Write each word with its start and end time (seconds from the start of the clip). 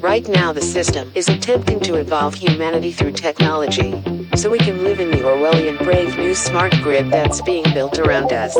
Right 0.00 0.26
now, 0.28 0.52
the 0.52 0.62
system 0.62 1.12
is 1.14 1.28
attempting 1.28 1.80
to 1.80 1.96
evolve 1.96 2.34
humanity 2.34 2.92
through 2.92 3.12
technology, 3.12 3.92
so 4.36 4.48
we 4.48 4.58
can 4.58 4.82
live 4.82 5.00
in 5.00 5.10
the 5.10 5.18
Orwellian 5.18 5.78
brave 5.84 6.16
new 6.16 6.34
smart 6.34 6.72
grid 6.82 7.10
that's 7.10 7.42
being 7.42 7.64
built 7.74 7.98
around 7.98 8.32
us. 8.32 8.54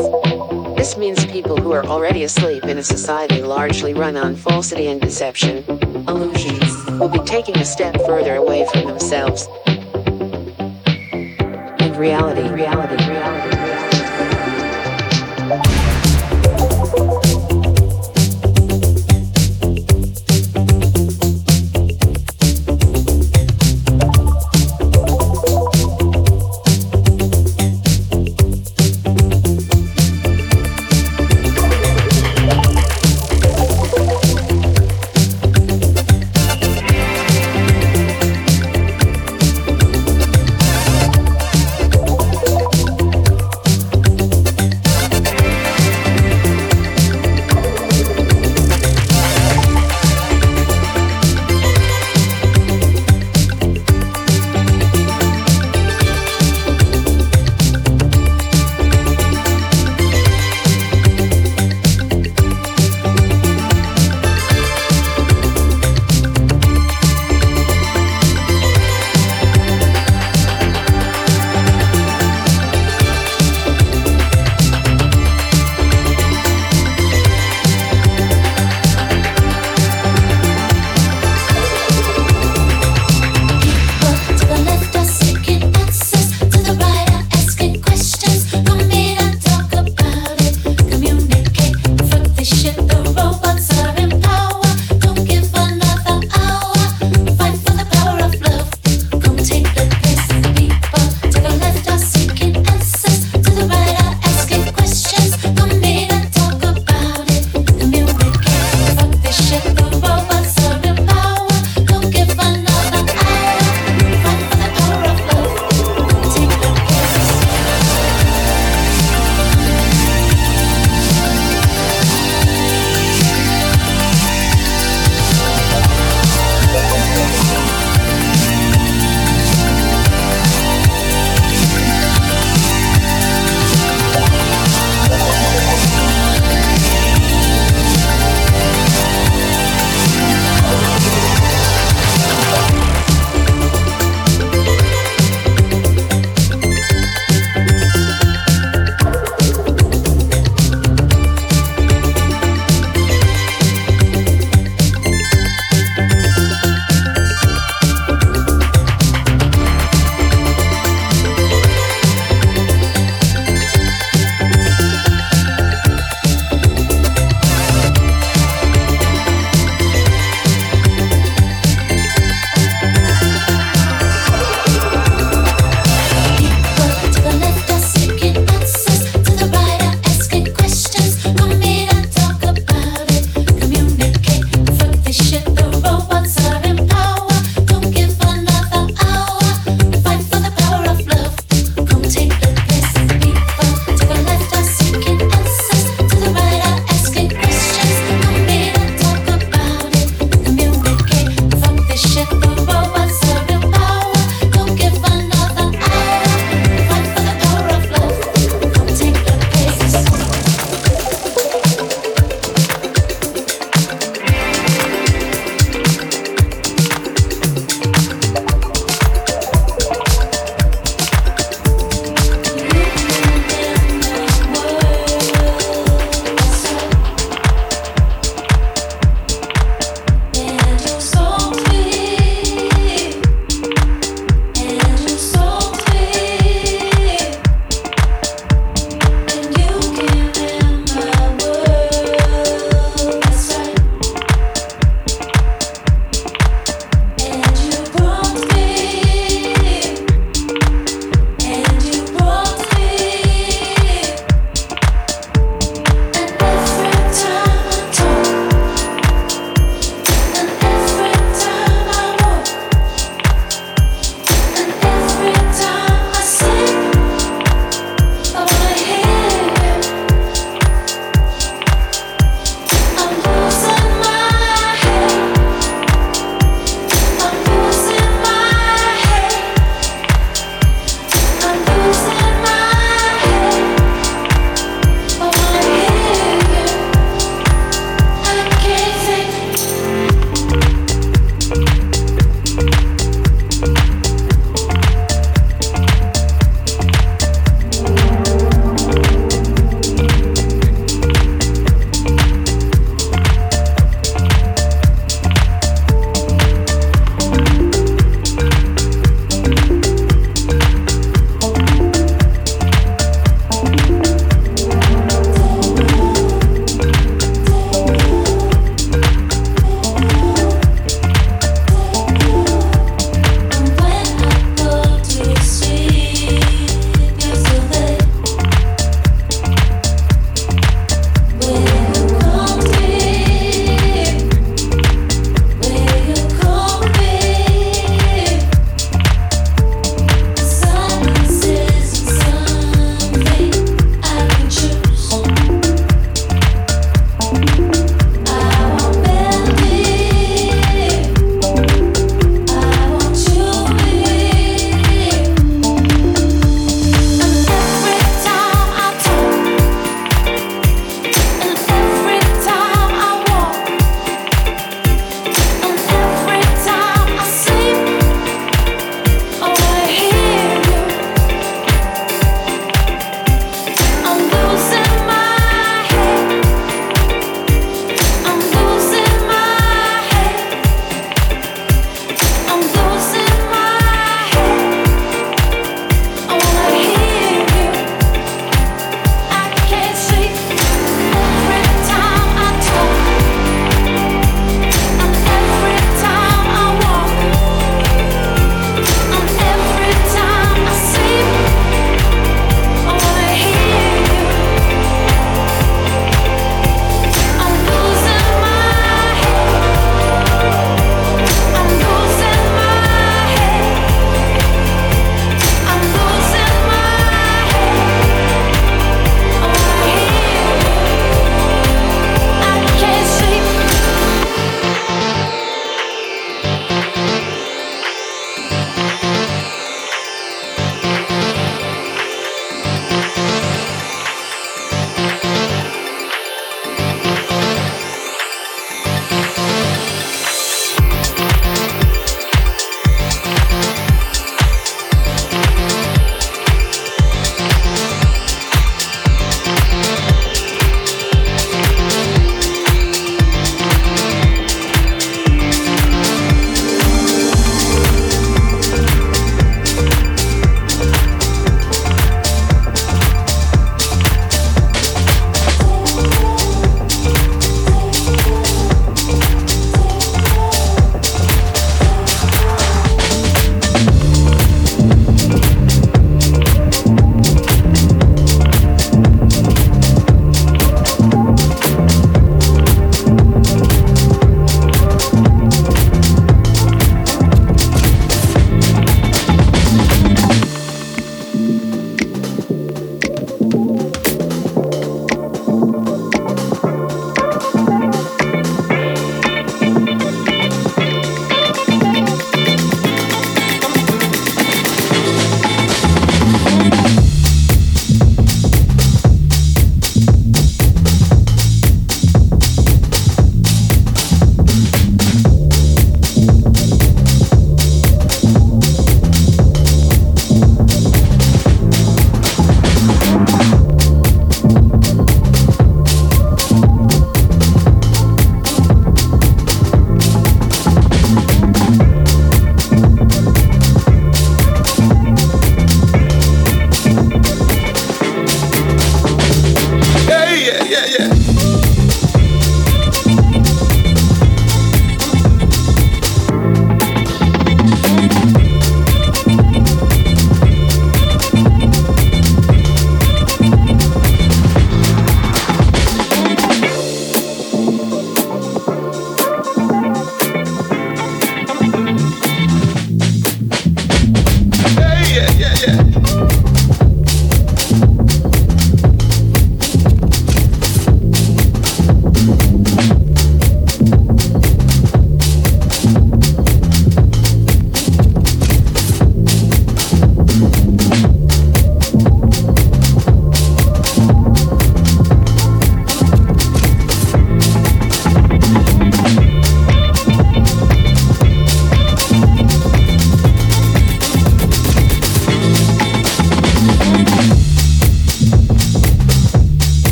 This 0.76 0.96
means 0.96 1.24
people 1.26 1.56
who 1.56 1.72
are 1.72 1.86
already 1.86 2.24
asleep 2.24 2.64
in 2.64 2.79
a 2.79 2.82
society 2.82 3.42
largely 3.42 3.95
run 3.95 4.16
on 4.16 4.36
falsity 4.36 4.88
and 4.88 5.00
deception, 5.00 5.64
illusions, 6.06 6.84
will 7.00 7.08
be 7.08 7.20
taking 7.20 7.56
a 7.56 7.64
step 7.64 7.96
further 8.06 8.36
away 8.36 8.66
from 8.72 8.86
themselves. 8.86 9.48
Reality, 11.99 12.49
reality, 12.51 12.95
reality, 13.09 13.57
reality. 15.48 15.88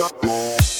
Música 0.00 0.79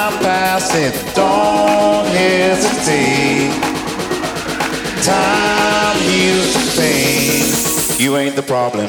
said, 0.61 0.93
don't 1.15 2.05
hesitate. 2.05 3.51
Time 5.03 5.97
heals 5.97 6.53
the 6.53 6.81
pain. 6.81 7.99
You 7.99 8.17
ain't 8.17 8.35
the 8.35 8.43
problem. 8.43 8.87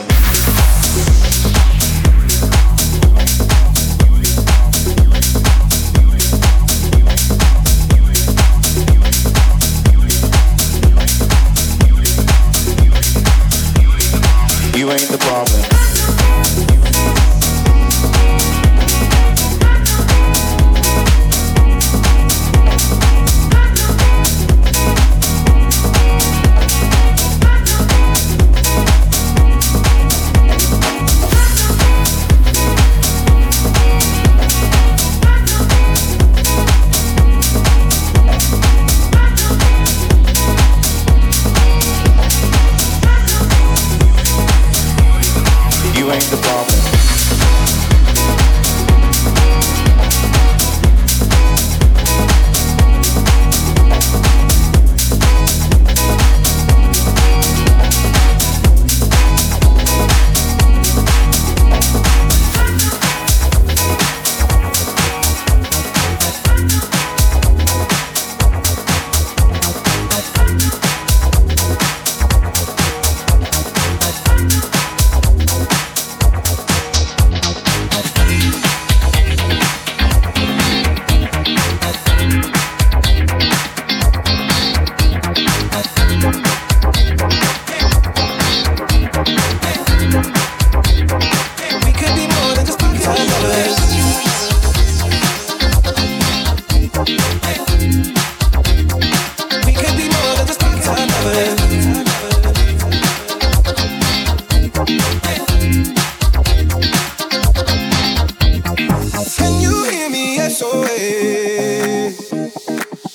away. 110.62 112.14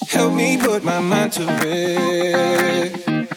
Help 0.07 0.33
me 0.33 0.57
put 0.57 0.83
my 0.83 0.99
mind 0.99 1.33
to 1.33 1.45
rest. 1.45 3.36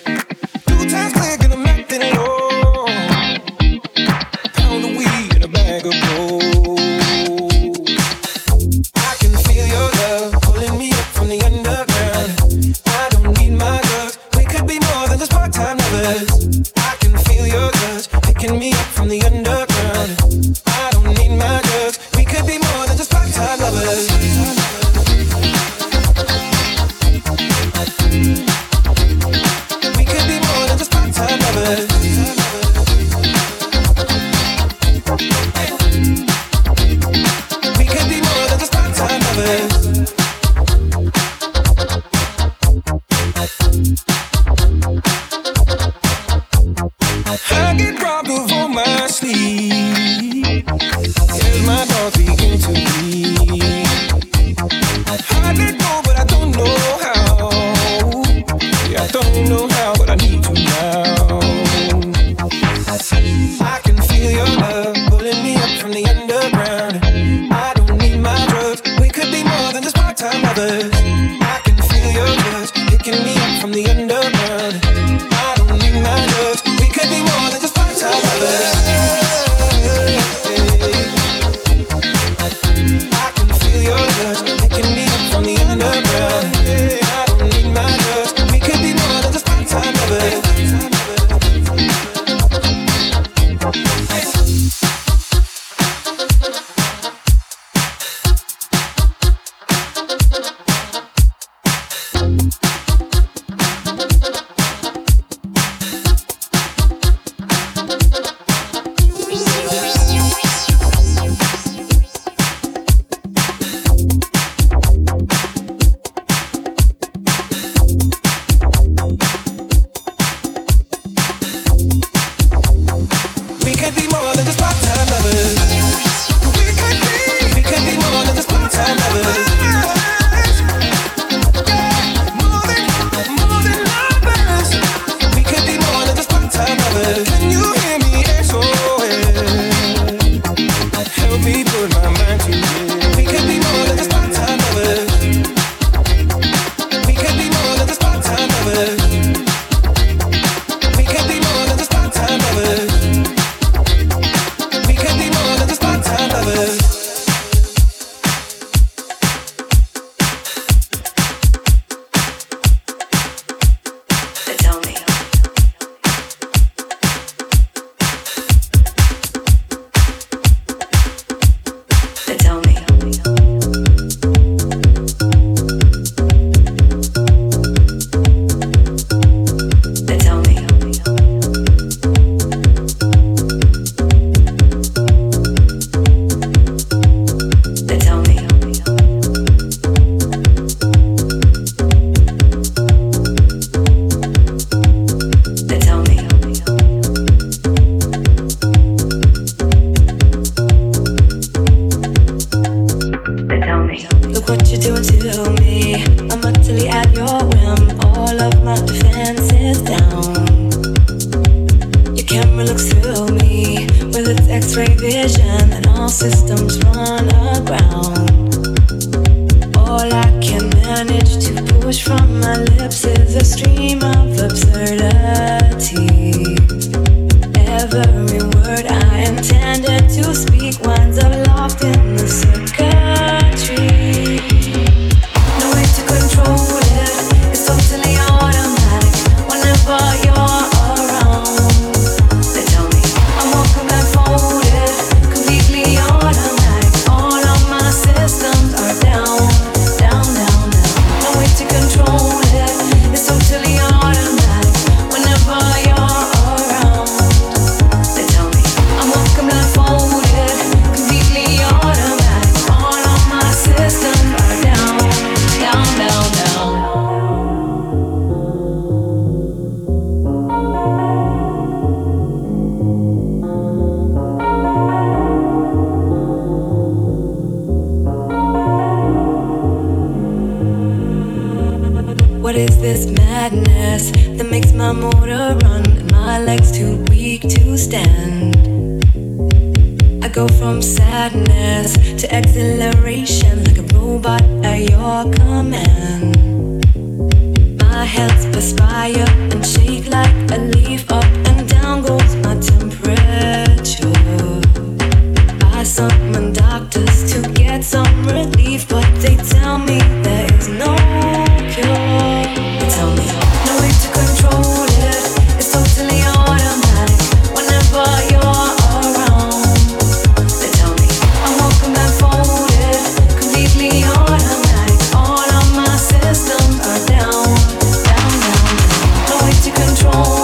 Control 330.00 330.39